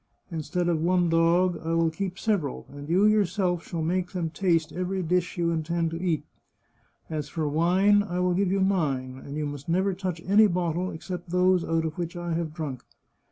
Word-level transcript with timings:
Instead 0.31 0.67
of 0.67 0.81
one 0.81 1.09
dog, 1.09 1.61
I 1.63 1.73
will 1.75 1.91
keep 1.91 2.17
several, 2.17 2.65
and 2.71 2.89
you 2.89 3.05
yourself 3.05 3.67
shall 3.67 3.83
make 3.83 4.13
them 4.13 4.31
taste 4.31 4.71
every 4.73 5.03
dish 5.03 5.37
you 5.37 5.51
intend 5.51 5.91
to 5.91 6.01
eat. 6.01 6.23
As 7.07 7.29
for 7.29 7.47
wine, 7.47 8.01
I 8.01 8.19
will 8.19 8.33
give 8.33 8.51
you 8.51 8.61
mine, 8.61 9.21
and 9.23 9.37
you 9.37 9.45
must 9.45 9.69
never 9.69 9.93
touch 9.93 10.19
any 10.25 10.47
bottle 10.47 10.89
except 10.89 11.29
those 11.29 11.63
out 11.63 11.85
of 11.85 11.99
which 11.99 12.15
I 12.15 12.33
have 12.33 12.51
drunk. 12.51 12.81